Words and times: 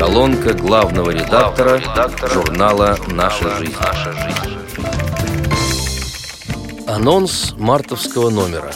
Колонка 0.00 0.54
главного 0.54 1.10
редактора, 1.10 1.76
редактора 1.76 2.32
журнала 2.32 2.96
«Наша 3.08 3.54
жизнь». 3.58 3.74
«Наша 3.78 4.12
жизнь». 4.14 4.56
Анонс 6.86 7.54
мартовского 7.58 8.30
номера. 8.30 8.72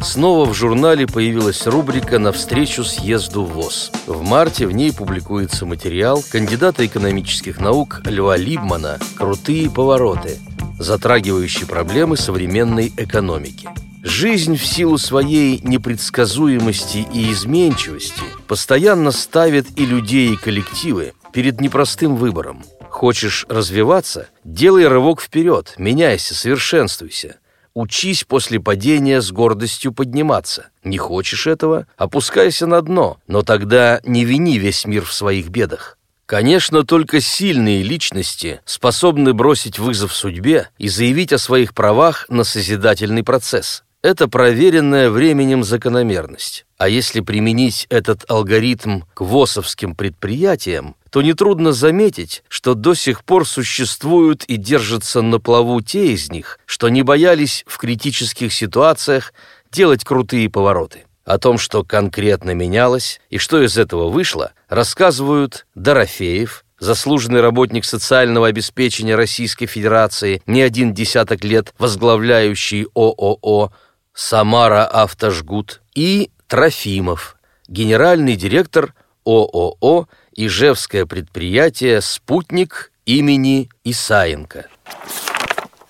Снова 0.00 0.46
в 0.46 0.54
журнале 0.54 1.06
появилась 1.06 1.66
рубрика 1.66 2.18
«Навстречу 2.18 2.82
съезду 2.82 3.44
ВОЗ». 3.44 3.92
В 4.06 4.22
марте 4.22 4.66
в 4.66 4.72
ней 4.72 4.90
публикуется 4.90 5.66
материал 5.66 6.24
кандидата 6.32 6.86
экономических 6.86 7.60
наук 7.60 8.00
Льва 8.06 8.38
Либмана 8.38 8.98
«Крутые 9.18 9.68
повороты», 9.68 10.38
затрагивающий 10.78 11.66
проблемы 11.66 12.16
современной 12.16 12.90
экономики. 12.96 13.68
Жизнь 14.02 14.56
в 14.56 14.64
силу 14.64 14.96
своей 14.96 15.60
непредсказуемости 15.60 17.06
и 17.12 17.32
изменчивости 17.32 18.22
постоянно 18.46 19.10
ставит 19.10 19.66
и 19.76 19.84
людей, 19.84 20.34
и 20.34 20.36
коллективы 20.36 21.14
перед 21.32 21.60
непростым 21.60 22.16
выбором. 22.16 22.64
Хочешь 22.88 23.44
развиваться– 23.48 24.28
делай 24.44 24.86
рывок 24.86 25.20
вперед, 25.20 25.74
меняйся, 25.78 26.34
совершенствуйся. 26.34 27.38
Учись 27.74 28.24
после 28.24 28.60
падения 28.60 29.20
с 29.20 29.30
гордостью 29.32 29.92
подниматься. 29.92 30.68
Не 30.84 30.98
хочешь 30.98 31.46
этого– 31.46 31.86
опускайся 31.96 32.66
на 32.66 32.80
дно, 32.82 33.18
но 33.26 33.42
тогда 33.42 34.00
не 34.04 34.24
вини 34.24 34.58
весь 34.58 34.84
мир 34.86 35.04
в 35.04 35.12
своих 35.12 35.48
бедах. 35.48 35.98
Конечно, 36.26 36.84
только 36.84 37.20
сильные 37.20 37.82
личности 37.82 38.60
способны 38.64 39.32
бросить 39.32 39.78
вызов 39.78 40.14
судьбе 40.14 40.68
и 40.76 40.88
заявить 40.88 41.32
о 41.32 41.38
своих 41.38 41.74
правах 41.74 42.26
на 42.28 42.44
созидательный 42.44 43.24
процесс. 43.24 43.82
Это 44.00 44.28
проверенная 44.28 45.10
временем 45.10 45.64
закономерность. 45.64 46.66
А 46.76 46.88
если 46.88 47.20
применить 47.20 47.86
этот 47.90 48.30
алгоритм 48.30 49.00
к 49.12 49.22
ВОСовским 49.22 49.96
предприятиям, 49.96 50.94
то 51.10 51.20
нетрудно 51.20 51.72
заметить, 51.72 52.44
что 52.48 52.74
до 52.74 52.94
сих 52.94 53.24
пор 53.24 53.44
существуют 53.44 54.44
и 54.44 54.56
держатся 54.56 55.20
на 55.20 55.40
плаву 55.40 55.80
те 55.80 56.12
из 56.12 56.30
них, 56.30 56.60
что 56.64 56.88
не 56.88 57.02
боялись 57.02 57.64
в 57.66 57.76
критических 57.78 58.52
ситуациях 58.52 59.32
делать 59.72 60.04
крутые 60.04 60.48
повороты. 60.48 61.04
О 61.24 61.38
том, 61.38 61.58
что 61.58 61.82
конкретно 61.82 62.52
менялось 62.52 63.20
и 63.30 63.38
что 63.38 63.60
из 63.60 63.76
этого 63.76 64.10
вышло, 64.10 64.52
рассказывают 64.68 65.66
Дорофеев, 65.74 66.64
заслуженный 66.78 67.40
работник 67.40 67.84
социального 67.84 68.46
обеспечения 68.46 69.16
Российской 69.16 69.66
Федерации, 69.66 70.40
не 70.46 70.62
один 70.62 70.94
десяток 70.94 71.42
лет 71.42 71.74
возглавляющий 71.78 72.86
ООО 72.94 73.72
«Самара 74.20 74.84
Автожгут» 74.84 75.80
и 75.94 76.32
Трофимов, 76.48 77.36
генеральный 77.68 78.34
директор 78.34 78.92
ООО 79.24 80.08
Ижевское 80.34 81.06
предприятие 81.06 82.00
«Спутник» 82.00 82.90
имени 83.06 83.70
Исаенко. 83.84 84.66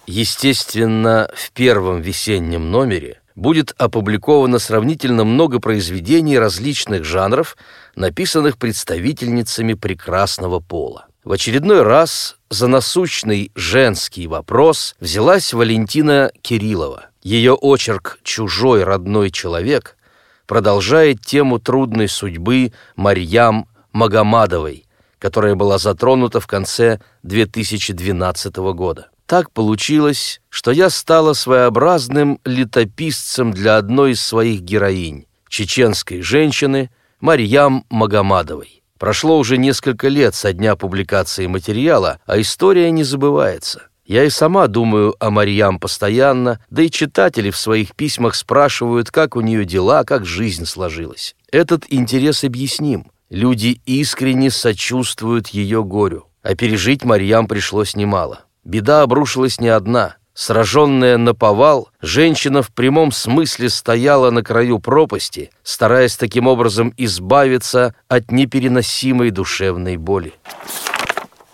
Естественно, 0.07 1.31
в 1.35 1.53
первом 1.53 2.03
весеннем 2.03 2.71
номере 2.71 3.23
будет 3.35 3.75
опубликовано 3.79 4.59
сравнительно 4.59 5.25
много 5.25 5.59
произведений 5.59 6.39
различных 6.39 7.05
жанров, 7.05 7.57
написанных 7.97 8.59
представительницами 8.59 9.73
прекрасного 9.73 10.61
пола. 10.61 11.07
В 11.25 11.33
очередной 11.33 11.83
раз 11.83 12.37
за 12.51 12.67
насущный 12.67 13.51
женский 13.55 14.27
вопрос 14.27 14.97
взялась 15.01 15.55
Валентина 15.55 16.31
Кириллова. 16.43 17.07
Ее 17.29 17.53
очерк 17.53 18.21
«Чужой 18.23 18.85
родной 18.85 19.31
человек» 19.31 19.99
продолжает 20.47 21.21
тему 21.21 21.59
трудной 21.59 22.09
судьбы 22.09 22.73
Марьям 22.97 23.69
Магомадовой, 23.93 24.87
которая 25.19 25.55
была 25.55 25.77
затронута 25.77 26.41
в 26.41 26.47
конце 26.47 27.01
2012 27.25 28.57
года. 28.73 29.11
Так 29.27 29.51
получилось, 29.51 30.41
что 30.49 30.71
я 30.71 30.89
стала 30.89 31.35
своеобразным 31.35 32.41
летописцем 32.47 33.53
для 33.53 33.77
одной 33.77 34.13
из 34.13 34.23
своих 34.23 34.63
героинь, 34.63 35.27
чеченской 35.51 36.23
женщины 36.23 36.89
Марьям 37.21 37.85
Магомадовой. 37.91 38.83
Прошло 38.99 39.39
уже 39.39 39.59
несколько 39.59 40.09
лет 40.09 40.35
со 40.35 40.55
дня 40.55 40.77
публикации 40.77 41.47
материала, 41.47 42.21
а 42.25 42.41
история 42.41 42.91
не 42.91 43.05
забывается. 43.05 43.88
Я 44.09 44.25
и 44.25 44.31
сама 44.31 44.69
думаю 44.69 45.15
о 45.21 45.29
Марьям 45.29 45.79
постоянно, 45.79 46.61
да 46.71 46.81
и 46.81 46.91
читатели 46.91 47.51
в 47.51 47.59
своих 47.59 47.95
письмах 47.95 48.37
спрашивают, 48.37 49.11
как 49.11 49.37
у 49.37 49.43
нее 49.43 49.67
дела, 49.67 50.03
как 50.05 50.25
жизнь 50.25 50.65
сложилась. 50.65 51.37
Этот 51.53 51.85
интерес 51.91 52.43
объясним. 52.43 53.11
Люди 53.29 53.83
искренне 53.85 54.51
сочувствуют 54.51 55.49
ее 55.49 55.85
горю, 55.85 56.27
а 56.43 56.55
пережить 56.55 57.05
Марьям 57.05 57.47
пришлось 57.47 57.95
немало. 57.95 58.47
Беда 58.65 59.03
обрушилась 59.03 59.61
не 59.61 59.69
одна. 59.69 60.17
Сраженная 60.33 61.19
на 61.19 61.35
повал, 61.35 61.91
женщина 62.01 62.63
в 62.63 62.73
прямом 62.73 63.13
смысле 63.13 63.69
стояла 63.69 64.31
на 64.31 64.43
краю 64.43 64.79
пропасти, 64.79 65.51
стараясь 65.63 66.17
таким 66.17 66.47
образом 66.47 66.95
избавиться 66.97 67.95
от 68.09 68.31
непереносимой 68.31 69.31
душевной 69.33 69.99
боли. 69.99 70.33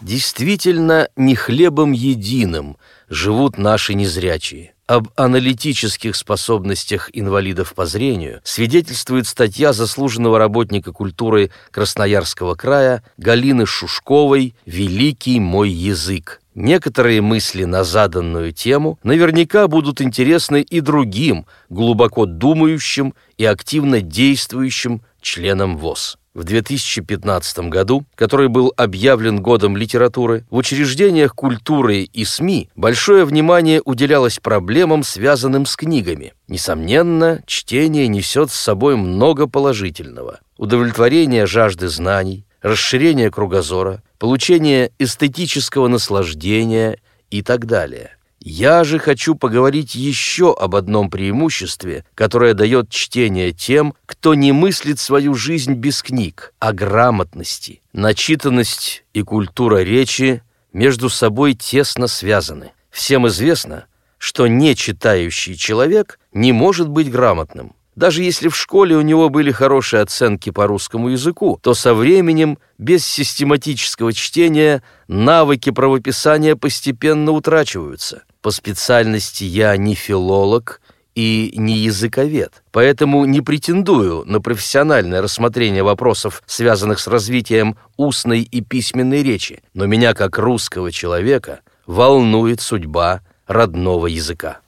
Действительно, 0.04 1.08
не 1.16 1.34
хлебом 1.34 1.92
единым 1.92 2.76
живут 3.08 3.56
наши 3.56 3.94
незрячие. 3.94 4.74
Об 4.86 5.08
аналитических 5.16 6.14
способностях 6.14 7.08
инвалидов 7.14 7.72
по 7.74 7.86
зрению 7.86 8.42
свидетельствует 8.44 9.26
статья 9.26 9.72
заслуженного 9.72 10.38
работника 10.38 10.92
культуры 10.92 11.50
Красноярского 11.70 12.54
края 12.54 13.02
Галины 13.16 13.64
Шушковой 13.64 14.54
«Великий 14.66 15.40
мой 15.40 15.70
язык». 15.70 16.42
Некоторые 16.54 17.22
мысли 17.22 17.64
на 17.64 17.82
заданную 17.82 18.52
тему 18.52 18.98
наверняка 19.04 19.68
будут 19.68 20.02
интересны 20.02 20.60
и 20.60 20.80
другим, 20.80 21.46
глубоко 21.70 22.26
думающим 22.26 23.14
и 23.38 23.46
активно 23.46 24.02
действующим 24.02 25.00
членам 25.22 25.78
ВОЗ. 25.78 26.18
В 26.34 26.42
2015 26.42 27.58
году, 27.68 28.04
который 28.16 28.48
был 28.48 28.72
объявлен 28.76 29.40
годом 29.40 29.76
литературы, 29.76 30.44
в 30.50 30.56
учреждениях 30.56 31.32
культуры 31.32 31.98
и 32.00 32.24
СМИ 32.24 32.70
большое 32.74 33.24
внимание 33.24 33.80
уделялось 33.84 34.40
проблемам, 34.40 35.04
связанным 35.04 35.64
с 35.64 35.76
книгами. 35.76 36.34
Несомненно, 36.48 37.40
чтение 37.46 38.08
несет 38.08 38.50
с 38.50 38.54
собой 38.54 38.96
много 38.96 39.46
положительного. 39.46 40.40
Удовлетворение 40.58 41.46
жажды 41.46 41.88
знаний, 41.88 42.44
расширение 42.62 43.30
кругозора, 43.30 44.02
получение 44.18 44.90
эстетического 44.98 45.86
наслаждения 45.86 46.98
и 47.30 47.42
так 47.42 47.66
далее. 47.66 48.13
Я 48.46 48.84
же 48.84 48.98
хочу 48.98 49.36
поговорить 49.36 49.94
еще 49.94 50.52
об 50.52 50.76
одном 50.76 51.08
преимуществе, 51.08 52.04
которое 52.14 52.52
дает 52.52 52.90
чтение 52.90 53.52
тем, 53.52 53.94
кто 54.04 54.34
не 54.34 54.52
мыслит 54.52 54.98
свою 54.98 55.32
жизнь 55.32 55.72
без 55.72 56.02
книг, 56.02 56.52
о 56.58 56.74
грамотности. 56.74 57.80
Начитанность 57.94 59.02
и 59.14 59.22
культура 59.22 59.78
речи 59.82 60.42
между 60.74 61.08
собой 61.08 61.54
тесно 61.54 62.06
связаны. 62.06 62.72
Всем 62.90 63.26
известно, 63.28 63.86
что 64.18 64.46
нечитающий 64.46 65.54
человек 65.54 66.20
не 66.34 66.52
может 66.52 66.90
быть 66.90 67.10
грамотным. 67.10 67.74
Даже 67.96 68.22
если 68.22 68.48
в 68.48 68.56
школе 68.56 68.94
у 68.94 69.00
него 69.00 69.30
были 69.30 69.52
хорошие 69.52 70.02
оценки 70.02 70.50
по 70.50 70.66
русскому 70.66 71.08
языку, 71.08 71.58
то 71.62 71.72
со 71.72 71.94
временем, 71.94 72.58
без 72.76 73.06
систематического 73.06 74.12
чтения, 74.12 74.82
навыки 75.08 75.70
правописания 75.70 76.56
постепенно 76.56 77.30
утрачиваются. 77.30 78.24
По 78.44 78.50
специальности 78.50 79.42
я 79.42 79.74
не 79.78 79.94
филолог 79.94 80.82
и 81.14 81.54
не 81.56 81.78
языковед, 81.78 82.62
поэтому 82.72 83.24
не 83.24 83.40
претендую 83.40 84.22
на 84.26 84.38
профессиональное 84.38 85.22
рассмотрение 85.22 85.82
вопросов, 85.82 86.42
связанных 86.44 87.00
с 87.00 87.06
развитием 87.06 87.74
устной 87.96 88.42
и 88.42 88.60
письменной 88.60 89.22
речи, 89.22 89.62
но 89.72 89.86
меня, 89.86 90.12
как 90.12 90.36
русского 90.36 90.92
человека, 90.92 91.60
волнует 91.86 92.60
судьба 92.60 93.22
родного 93.46 94.08
языка. 94.08 94.58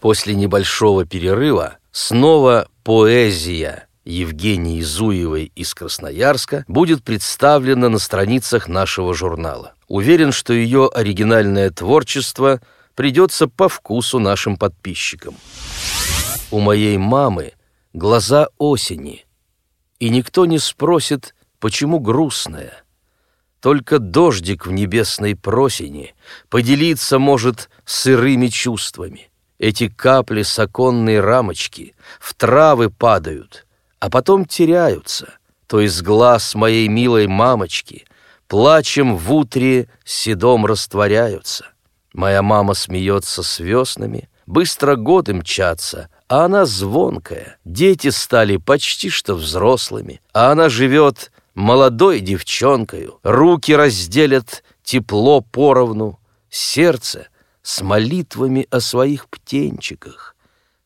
После 0.00 0.34
небольшого 0.34 1.06
перерыва 1.06 1.78
снова 1.90 2.68
поэзия 2.84 3.85
Евгении 4.06 4.80
Зуевой 4.80 5.52
из 5.56 5.74
Красноярска 5.74 6.64
будет 6.68 7.02
представлена 7.02 7.88
на 7.88 7.98
страницах 7.98 8.68
нашего 8.68 9.12
журнала. 9.12 9.74
Уверен, 9.88 10.30
что 10.30 10.52
ее 10.52 10.88
оригинальное 10.92 11.70
творчество 11.70 12.60
придется 12.94 13.48
по 13.48 13.68
вкусу 13.68 14.20
нашим 14.20 14.56
подписчикам. 14.56 15.34
У 16.52 16.60
моей 16.60 16.96
мамы 16.96 17.54
глаза 17.92 18.48
осени, 18.58 19.26
и 19.98 20.08
никто 20.08 20.46
не 20.46 20.60
спросит, 20.60 21.34
почему 21.58 21.98
грустная. 21.98 22.84
Только 23.60 23.98
дождик 23.98 24.66
в 24.66 24.70
небесной 24.70 25.34
просени 25.34 26.14
поделиться 26.48 27.18
может 27.18 27.68
сырыми 27.84 28.46
чувствами. 28.46 29.30
Эти 29.58 29.88
капли 29.88 30.42
с 30.42 30.56
оконной 30.58 31.18
рамочки 31.18 31.94
в 32.20 32.34
травы 32.34 32.90
падают, 32.90 33.65
а 34.00 34.10
потом 34.10 34.44
теряются, 34.44 35.34
то 35.66 35.80
из 35.80 36.02
глаз 36.02 36.54
моей 36.54 36.88
милой 36.88 37.26
мамочки 37.26 38.06
плачем 38.48 39.16
в 39.16 39.32
утре 39.32 39.88
седом 40.04 40.66
растворяются. 40.66 41.66
Моя 42.12 42.42
мама 42.42 42.74
смеется 42.74 43.42
с 43.42 43.58
веснами, 43.58 44.28
быстро 44.46 44.96
годы 44.96 45.34
мчатся, 45.34 46.08
а 46.28 46.44
она 46.44 46.64
звонкая. 46.64 47.58
Дети 47.64 48.10
стали 48.10 48.56
почти 48.56 49.10
что 49.10 49.34
взрослыми, 49.34 50.20
а 50.32 50.52
она 50.52 50.68
живет 50.68 51.30
молодой 51.54 52.20
девчонкою. 52.20 53.18
Руки 53.22 53.74
разделят 53.74 54.62
тепло 54.82 55.40
поровну, 55.40 56.18
сердце 56.48 57.28
с 57.62 57.82
молитвами 57.82 58.66
о 58.70 58.80
своих 58.80 59.28
птенчиках. 59.28 60.35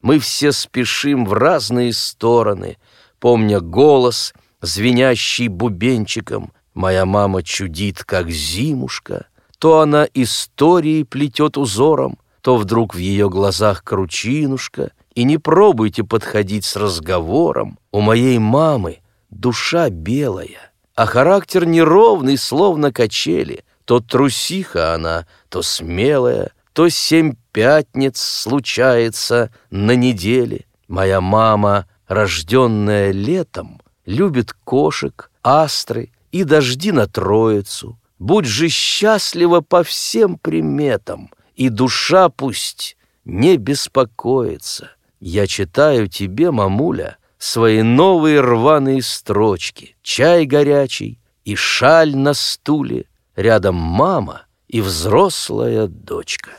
Мы 0.02 0.18
все 0.18 0.52
спешим 0.52 1.26
в 1.26 1.32
разные 1.34 1.92
стороны, 1.92 2.78
помня 3.18 3.60
голос, 3.60 4.32
звенящий 4.62 5.48
бубенчиком. 5.48 6.52
Моя 6.74 7.04
мама 7.04 7.42
чудит, 7.42 8.04
как 8.04 8.30
зимушка. 8.30 9.26
То 9.58 9.80
она 9.80 10.06
истории 10.14 11.02
плетет 11.02 11.58
узором, 11.58 12.18
то 12.40 12.56
вдруг 12.56 12.94
в 12.94 12.98
ее 12.98 13.28
глазах 13.28 13.84
кручинушка, 13.84 14.92
и 15.14 15.24
не 15.24 15.36
пробуйте 15.36 16.04
подходить 16.04 16.64
с 16.64 16.76
разговором. 16.76 17.78
У 17.92 18.00
моей 18.00 18.38
мамы 18.38 19.00
душа 19.28 19.90
белая, 19.90 20.72
а 20.94 21.04
характер 21.04 21.66
неровный, 21.66 22.38
словно 22.38 22.92
качели. 22.92 23.64
То 23.84 24.00
трусиха 24.00 24.94
она, 24.94 25.26
то 25.48 25.62
смелая, 25.62 26.52
то 26.72 26.88
семь 26.88 27.34
пятниц 27.52 28.20
случается 28.20 29.52
на 29.70 29.94
неделе. 29.96 30.66
Моя 30.88 31.20
мама, 31.20 31.86
рожденная 32.08 33.12
летом, 33.12 33.80
любит 34.06 34.52
кошек, 34.64 35.30
астры 35.42 36.12
и 36.32 36.44
дожди 36.44 36.92
на 36.92 37.06
троицу. 37.06 37.98
Будь 38.18 38.46
же 38.46 38.68
счастлива 38.68 39.60
по 39.60 39.82
всем 39.82 40.36
приметам, 40.36 41.30
и 41.54 41.68
душа 41.68 42.28
пусть 42.28 42.96
не 43.24 43.56
беспокоится. 43.56 44.90
Я 45.20 45.46
читаю 45.46 46.08
тебе, 46.08 46.50
мамуля, 46.50 47.16
свои 47.38 47.82
новые 47.82 48.40
рваные 48.40 49.02
строчки, 49.02 49.96
чай 50.02 50.44
горячий 50.44 51.18
и 51.44 51.54
шаль 51.54 52.16
на 52.16 52.34
стуле, 52.34 53.06
рядом 53.36 53.76
мама 53.76 54.42
и 54.68 54.80
взрослая 54.80 55.86
дочка. 55.86 56.50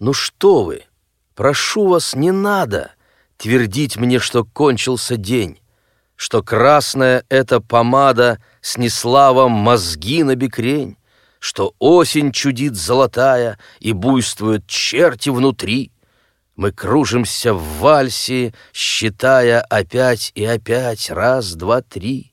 Ну 0.00 0.14
что 0.14 0.64
вы, 0.64 0.84
прошу 1.34 1.86
вас, 1.86 2.14
не 2.14 2.32
надо 2.32 2.92
твердить 3.36 3.98
мне, 3.98 4.18
что 4.18 4.44
кончился 4.44 5.16
день, 5.16 5.60
что 6.16 6.42
красная 6.42 7.22
эта 7.28 7.60
помада 7.60 8.42
снесла 8.62 9.34
вам 9.34 9.52
мозги 9.52 10.22
на 10.22 10.36
бекрень, 10.36 10.96
что 11.38 11.74
осень 11.78 12.32
чудит 12.32 12.76
золотая 12.76 13.58
и 13.78 13.92
буйствуют 13.92 14.66
черти 14.66 15.28
внутри. 15.28 15.92
Мы 16.56 16.72
кружимся 16.72 17.52
в 17.52 17.62
вальсе, 17.78 18.54
считая 18.72 19.60
опять 19.60 20.32
и 20.34 20.46
опять 20.46 21.10
раз, 21.10 21.54
два, 21.54 21.82
три. 21.82 22.32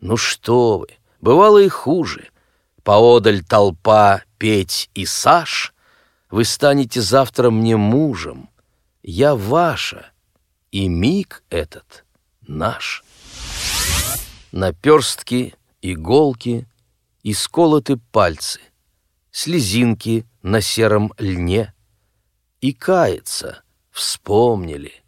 Ну 0.00 0.16
что 0.16 0.78
вы, 0.78 0.88
бывало 1.20 1.58
и 1.58 1.68
хуже. 1.68 2.28
Поодаль 2.82 3.42
толпа 3.44 4.22
Петь 4.38 4.90
и 4.94 5.04
Саш, 5.04 5.73
вы 6.34 6.44
станете 6.44 7.00
завтра 7.00 7.48
мне 7.50 7.76
мужем, 7.76 8.50
я 9.04 9.36
ваша, 9.36 10.10
и 10.72 10.88
миг 10.88 11.44
этот 11.48 12.04
наш. 12.40 13.04
Наперстки, 14.50 15.54
иголки, 15.80 16.66
исколоты 17.22 17.98
пальцы, 18.10 18.58
слезинки 19.30 20.26
на 20.42 20.60
сером 20.60 21.12
льне. 21.18 21.72
И 22.60 22.72
кается, 22.72 23.62
вспомнили, 23.92 25.04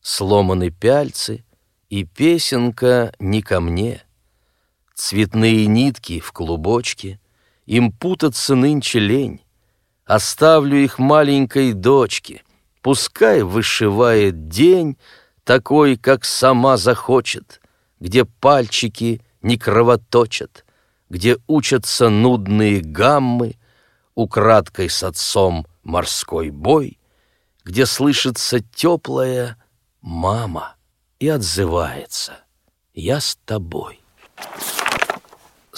сломаны 0.00 0.70
пяльцы, 0.70 1.44
и 1.88 2.04
песенка 2.04 3.12
не 3.18 3.42
ко 3.42 3.60
мне. 3.60 4.04
Цветные 4.94 5.66
нитки 5.66 6.20
в 6.20 6.30
клубочке, 6.30 7.18
им 7.66 7.90
путаться 7.90 8.54
нынче 8.54 9.00
лень. 9.00 9.40
Оставлю 10.10 10.76
их 10.76 10.98
маленькой 10.98 11.72
дочке, 11.72 12.42
Пускай 12.82 13.44
вышивает 13.44 14.48
день 14.48 14.98
Такой, 15.44 15.96
как 15.96 16.24
сама 16.24 16.78
захочет, 16.78 17.60
Где 18.00 18.24
пальчики 18.24 19.22
не 19.40 19.56
кровоточат, 19.56 20.64
Где 21.10 21.36
учатся 21.46 22.08
нудные 22.08 22.80
гаммы, 22.80 23.54
Украдкой 24.16 24.90
с 24.90 25.04
отцом 25.04 25.64
морской 25.84 26.50
бой, 26.50 26.98
Где 27.62 27.86
слышится 27.86 28.58
теплая 28.58 29.58
мама 30.00 30.74
И 31.20 31.28
отзывается 31.28 32.32
«Я 32.94 33.20
с 33.20 33.38
тобой». 33.44 34.00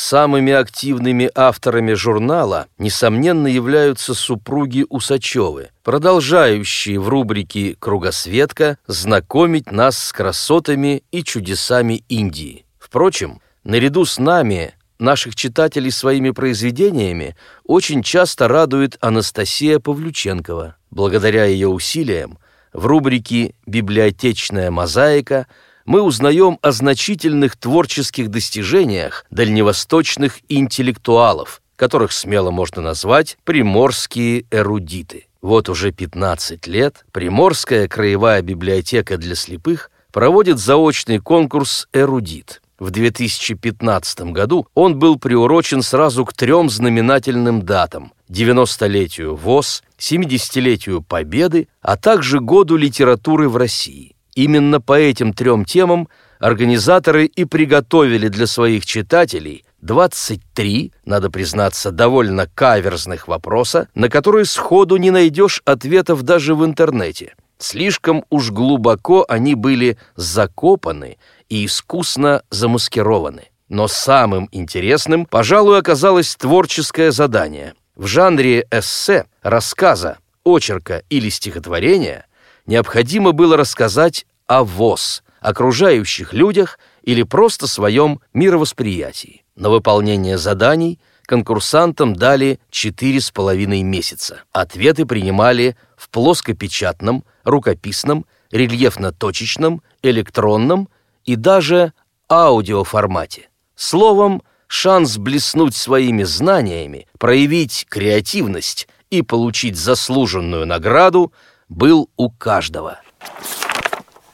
Самыми 0.04 0.52
активными 0.52 1.30
авторами 1.32 1.92
журнала, 1.92 2.66
несомненно, 2.76 3.46
являются 3.46 4.14
супруги 4.14 4.84
Усачевы, 4.88 5.70
продолжающие 5.84 6.98
в 6.98 7.08
рубрике 7.08 7.76
«Кругосветка» 7.78 8.78
знакомить 8.88 9.70
нас 9.70 9.96
с 9.96 10.12
красотами 10.12 11.04
и 11.12 11.22
чудесами 11.22 12.02
Индии. 12.08 12.66
Впрочем, 12.80 13.40
наряду 13.62 14.04
с 14.04 14.18
нами 14.18 14.74
наших 14.98 15.36
читателей 15.36 15.92
своими 15.92 16.30
произведениями 16.30 17.36
очень 17.62 18.02
часто 18.02 18.48
радует 18.48 18.98
Анастасия 19.00 19.78
Павлюченкова. 19.78 20.74
Благодаря 20.90 21.44
ее 21.44 21.68
усилиям 21.68 22.40
в 22.72 22.86
рубрике 22.86 23.54
«Библиотечная 23.66 24.72
мозаика» 24.72 25.46
мы 25.84 26.02
узнаем 26.02 26.58
о 26.62 26.72
значительных 26.72 27.56
творческих 27.56 28.30
достижениях 28.30 29.24
дальневосточных 29.30 30.40
интеллектуалов, 30.48 31.62
которых 31.76 32.12
смело 32.12 32.50
можно 32.50 32.82
назвать 32.82 33.36
приморские 33.44 34.44
эрудиты. 34.50 35.26
Вот 35.42 35.68
уже 35.68 35.90
15 35.90 36.68
лет 36.68 37.04
Приморская 37.10 37.88
краевая 37.88 38.42
библиотека 38.42 39.18
для 39.18 39.34
слепых 39.34 39.90
проводит 40.12 40.58
заочный 40.58 41.18
конкурс 41.18 41.88
«Эрудит». 41.92 42.62
В 42.78 42.90
2015 42.90 44.32
году 44.32 44.66
он 44.74 44.98
был 44.98 45.18
приурочен 45.18 45.82
сразу 45.82 46.24
к 46.24 46.32
трем 46.32 46.70
знаменательным 46.70 47.62
датам– 47.62 48.12
90-летию 48.28 49.36
ВОЗ, 49.36 49.82
70-летию 49.98 51.02
Победы, 51.02 51.68
а 51.80 51.96
также 51.96 52.40
году 52.40 52.76
литературы 52.76 53.48
в 53.48 53.56
России. 53.56 54.16
Именно 54.34 54.80
по 54.80 54.98
этим 54.98 55.34
трем 55.34 55.64
темам 55.64 56.08
организаторы 56.38 57.26
и 57.26 57.44
приготовили 57.44 58.28
для 58.28 58.46
своих 58.46 58.86
читателей 58.86 59.64
23, 59.82 60.92
надо 61.04 61.30
признаться, 61.30 61.90
довольно 61.90 62.46
каверзных 62.46 63.28
вопроса, 63.28 63.88
на 63.94 64.08
которые 64.08 64.44
сходу 64.44 64.96
не 64.96 65.10
найдешь 65.10 65.60
ответов 65.64 66.22
даже 66.22 66.54
в 66.54 66.64
интернете. 66.64 67.34
Слишком 67.58 68.24
уж 68.30 68.50
глубоко 68.50 69.24
они 69.28 69.54
были 69.54 69.98
закопаны 70.16 71.18
и 71.48 71.66
искусно 71.66 72.42
замаскированы. 72.50 73.50
Но 73.68 73.86
самым 73.88 74.48
интересным, 74.52 75.26
пожалуй, 75.26 75.78
оказалось 75.78 76.34
творческое 76.36 77.12
задание. 77.12 77.74
В 77.94 78.06
жанре 78.06 78.66
эссе, 78.70 79.26
рассказа, 79.42 80.18
очерка 80.44 81.02
или 81.08 81.28
стихотворения– 81.28 82.26
необходимо 82.66 83.32
было 83.32 83.56
рассказать 83.56 84.26
о 84.46 84.64
ВОЗ, 84.64 85.22
окружающих 85.40 86.32
людях 86.32 86.78
или 87.02 87.22
просто 87.22 87.66
своем 87.66 88.20
мировосприятии. 88.32 89.44
На 89.56 89.70
выполнение 89.70 90.38
заданий 90.38 90.98
конкурсантам 91.26 92.14
дали 92.14 92.60
четыре 92.70 93.20
с 93.20 93.30
половиной 93.30 93.82
месяца. 93.82 94.42
Ответы 94.52 95.06
принимали 95.06 95.76
в 95.96 96.08
плоскопечатном, 96.10 97.24
рукописном, 97.44 98.26
рельефно-точечном, 98.50 99.82
электронном 100.02 100.88
и 101.24 101.36
даже 101.36 101.92
аудиоформате. 102.28 103.48
Словом, 103.74 104.42
шанс 104.66 105.16
блеснуть 105.16 105.74
своими 105.74 106.22
знаниями, 106.22 107.06
проявить 107.18 107.86
креативность 107.88 108.88
и 109.10 109.22
получить 109.22 109.76
заслуженную 109.76 110.66
награду– 110.66 111.32
был 111.72 112.10
у 112.16 112.30
каждого. 112.30 113.00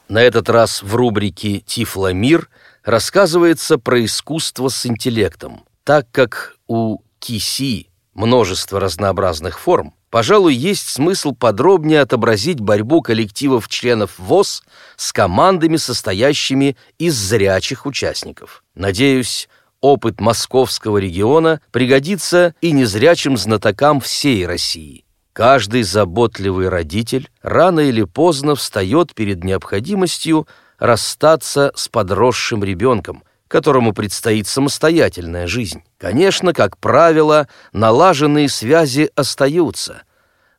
На 0.08 0.22
этот 0.22 0.48
раз 0.48 0.82
в 0.82 0.94
рубрике 0.94 1.60
«Тифломир» 1.60 2.48
рассказывается 2.84 3.78
про 3.78 4.04
искусство 4.04 4.68
с 4.68 4.86
интеллектом. 4.86 5.64
Так 5.84 6.10
как 6.10 6.56
у 6.66 6.98
киси 7.18 7.88
множество 8.14 8.80
разнообразных 8.80 9.60
форм, 9.60 9.94
пожалуй, 10.10 10.54
есть 10.54 10.88
смысл 10.88 11.32
подробнее 11.32 12.00
отобразить 12.00 12.60
борьбу 12.60 13.02
коллективов 13.02 13.68
членов 13.68 14.18
ВОЗ 14.18 14.62
с 14.96 15.12
командами, 15.12 15.76
состоящими 15.76 16.76
из 16.98 17.14
зрячих 17.14 17.86
участников. 17.86 18.64
Надеюсь, 18.74 19.48
опыт 19.80 20.20
московского 20.20 20.98
региона 20.98 21.60
пригодится 21.70 22.54
и 22.60 22.72
незрячим 22.72 23.36
знатокам 23.36 24.00
всей 24.00 24.46
России. 24.46 25.04
Каждый 25.38 25.84
заботливый 25.84 26.68
родитель 26.68 27.30
рано 27.42 27.78
или 27.78 28.02
поздно 28.02 28.56
встает 28.56 29.14
перед 29.14 29.44
необходимостью 29.44 30.48
расстаться 30.80 31.70
с 31.76 31.86
подросшим 31.86 32.64
ребенком, 32.64 33.22
которому 33.46 33.92
предстоит 33.92 34.48
самостоятельная 34.48 35.46
жизнь. 35.46 35.84
Конечно, 35.96 36.52
как 36.52 36.76
правило, 36.78 37.46
налаженные 37.72 38.48
связи 38.48 39.12
остаются, 39.14 40.02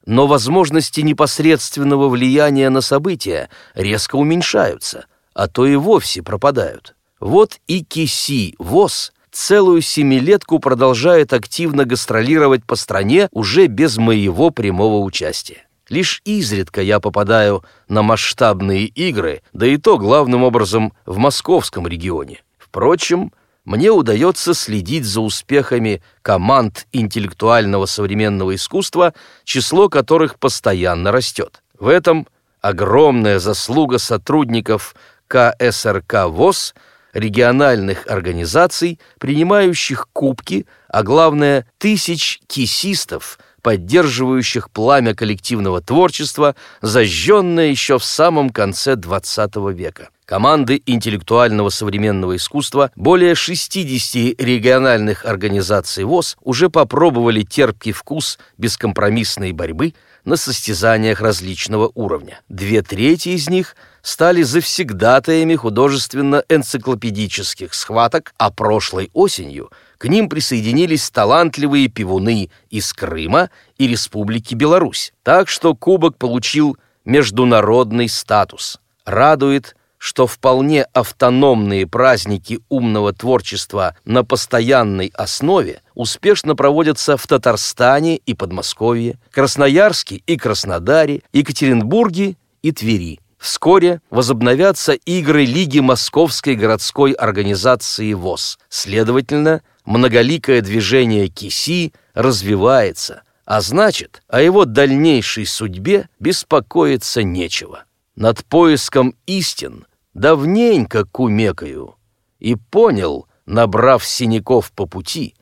но 0.06 0.28
возможности 0.28 1.02
непосредственного 1.02 2.08
влияния 2.08 2.70
на 2.70 2.80
события 2.80 3.50
резко 3.76 4.16
уменьшаются, 4.16 5.08
а 5.34 5.50
то 5.50 5.66
и 5.66 5.76
вовсе 5.76 6.24
пропадают. 6.24 6.96
Вот 7.20 7.60
и 7.68 7.84
Киси 7.84 8.56
ВОЗ 8.60 9.12
целую 9.32 9.82
семилетку 9.82 10.60
продолжает 10.60 11.34
активно 11.34 11.86
гастролировать 11.86 12.66
по 12.66 12.76
стране 12.76 13.30
уже 13.32 13.68
без 13.68 13.98
моего 13.98 14.50
прямого 14.50 15.04
участия. 15.04 15.68
Лишь 15.90 16.22
изредка 16.24 16.82
я 16.82 17.00
попадаю 17.00 17.64
на 17.88 18.04
масштабные 18.04 18.86
игры, 18.86 19.42
да 19.54 19.66
и 19.66 19.78
то 19.78 19.98
главным 19.98 20.44
образом 20.44 20.94
в 21.06 21.18
московском 21.18 21.88
регионе. 21.88 22.44
Впрочем, 22.58 23.34
мне 23.66 23.92
удается 23.92 24.54
следить 24.54 25.06
за 25.06 25.22
успехами 25.22 26.02
команд 26.22 26.88
интеллектуального 26.92 27.86
современного 27.86 28.56
искусства, 28.56 29.14
число 29.44 29.90
которых 29.90 30.38
постоянно 30.40 31.12
растет. 31.12 31.62
В 31.78 31.88
этом 31.88 32.28
огромная 32.62 33.40
заслуга 33.40 33.98
сотрудников 33.98 34.96
КСРК 35.28 36.26
ВОЗ, 36.28 36.74
региональных 37.14 38.08
организаций, 38.08 39.00
принимающих 39.20 40.08
кубки, 40.14 40.66
а 40.88 41.04
главное, 41.04 41.66
тысяч 41.78 42.40
кисистов, 42.48 43.40
поддерживающих 43.62 44.70
пламя 44.72 45.14
коллективного 45.14 45.82
творчества, 45.82 46.56
зажженное 46.82 47.68
еще 47.68 48.00
в 48.00 48.04
самом 48.04 48.50
конце 48.50 48.94
XX 48.94 49.74
века. 49.74 50.10
Команды 50.26 50.84
интеллектуального 50.86 51.70
современного 51.70 52.36
искусства 52.36 52.92
более 52.96 53.34
60 53.34 54.40
региональных 54.40 55.26
организаций 55.26 56.04
ВОЗ 56.04 56.38
уже 56.44 56.70
попробовали 56.70 57.42
терпкий 57.42 57.94
вкус 57.94 58.38
бескомпромиссной 58.60 59.54
борьбы 59.54 59.96
на 60.30 60.38
состязаниях 60.38 61.20
различного 61.22 61.92
уровня. 61.96 62.42
Две 62.50 62.84
трети 62.84 63.30
из 63.30 63.50
них 63.50 63.76
стали 64.04 64.44
завсегдатаями 64.44 65.56
художественно-энциклопедических 65.56 67.74
схваток, 67.74 68.32
а 68.38 68.52
прошлой 68.52 69.10
осенью 69.14 69.72
к 69.98 70.06
ним 70.06 70.30
присоединились 70.30 71.10
талантливые 71.10 71.88
пивуны 71.88 72.52
из 72.70 72.94
Крыма 72.94 73.50
и 73.80 73.88
Республики 73.88 74.54
Беларусь. 74.54 75.14
Так 75.24 75.50
что 75.50 75.74
кубок 75.76 76.18
получил 76.18 76.78
международный 77.06 78.08
статус. 78.08 78.80
Радует 79.06 79.76
что 80.00 80.26
вполне 80.26 80.84
автономные 80.94 81.86
праздники 81.86 82.62
умного 82.70 83.14
творчества 83.14 83.96
на 84.06 84.24
постоянной 84.24 85.12
основе 85.14 85.82
успешно 85.94 86.56
проводятся 86.56 87.18
в 87.18 87.28
Татарстане 87.28 88.16
и 88.18 88.34
Подмосковье, 88.34 89.20
Красноярске 89.30 90.24
и 90.26 90.38
Краснодаре, 90.38 91.22
Екатеринбурге 91.34 92.38
и 92.64 92.72
Твери. 92.72 93.20
Вскоре 93.38 94.02
возобновятся 94.10 94.94
игры 94.94 95.46
Лиги 95.46 95.80
Московской 95.80 96.56
городской 96.56 97.12
организации 97.12 98.14
ВОЗ. 98.14 98.58
Следовательно, 98.70 99.62
многоликое 99.86 100.62
движение 100.62 101.28
КИСИ 101.28 101.94
развивается, 102.14 103.24
а 103.46 103.62
значит, 103.62 104.22
о 104.28 104.42
его 104.42 104.66
дальнейшей 104.66 105.46
судьбе 105.46 106.10
беспокоиться 106.20 107.24
нечего. 107.24 107.84
Над 108.16 108.44
поиском 108.44 109.16
истин 109.26 109.86
давненько 110.14 111.06
кумекаю 111.06 111.96
и 112.40 112.56
понял, 112.56 113.28
набрав 113.46 114.06
синяков 114.06 114.72
по 114.72 114.86
пути, 114.86 115.36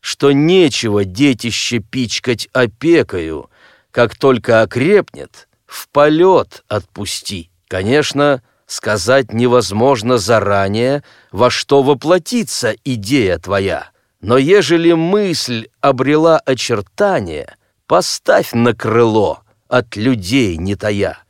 что 0.00 0.32
нечего 0.32 1.04
детище 1.04 1.78
пичкать 1.78 2.48
опекою, 2.52 3.50
как 3.90 4.16
только 4.16 4.62
окрепнет, 4.62 5.48
в 5.66 5.88
полет 5.88 6.64
отпусти. 6.68 7.50
Конечно, 7.68 8.42
сказать 8.66 9.32
невозможно 9.32 10.18
заранее, 10.18 11.02
во 11.30 11.50
что 11.50 11.82
воплотится 11.82 12.74
идея 12.84 13.38
твоя, 13.38 13.90
но 14.20 14.38
ежели 14.38 14.92
мысль 14.92 15.68
обрела 15.80 16.38
очертания, 16.38 17.56
поставь 17.86 18.52
на 18.52 18.74
крыло 18.74 19.40
от 19.68 19.96
людей 19.96 20.56
не 20.56 20.74
тая. 20.74 21.21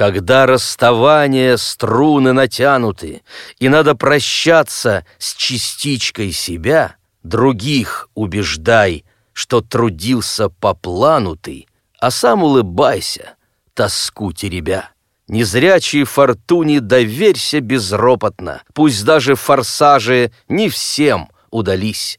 Когда 0.00 0.46
расставание 0.46 1.58
струны 1.58 2.32
натянуты, 2.32 3.20
и 3.58 3.68
надо 3.68 3.94
прощаться 3.94 5.04
с 5.18 5.34
частичкой 5.34 6.32
себя, 6.32 6.96
других 7.22 8.08
убеждай, 8.14 9.04
что 9.34 9.60
трудился 9.60 10.48
по 10.48 10.72
плану 10.72 11.36
ты, 11.36 11.66
а 11.98 12.10
сам 12.10 12.44
улыбайся, 12.44 13.34
тоску 13.74 14.32
теребя. 14.32 14.88
Незрячей 15.28 16.04
фортуне 16.04 16.80
доверься 16.80 17.60
безропотно, 17.60 18.62
пусть 18.72 19.04
даже 19.04 19.34
форсажи 19.34 20.32
не 20.48 20.70
всем 20.70 21.28
удались. 21.50 22.18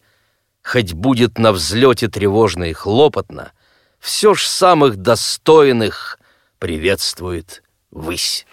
Хоть 0.61 0.93
будет 0.93 1.39
на 1.39 1.51
взлете 1.51 2.09
тревожно 2.09 2.65
и 2.65 2.73
хлопотно, 2.73 3.53
все 3.99 4.35
ж 4.35 4.45
самых 4.45 4.97
достойных 4.97 6.19
приветствует 6.59 7.63
высь. 7.91 8.45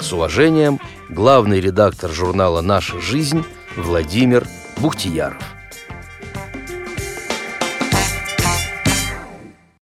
С 0.00 0.12
уважением, 0.12 0.80
главный 1.08 1.60
редактор 1.60 2.10
журнала 2.10 2.60
«Наша 2.60 3.00
жизнь» 3.00 3.44
Владимир 3.76 4.46
Бухтияров. 4.78 5.55